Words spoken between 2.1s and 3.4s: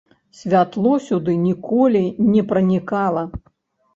не пранікала.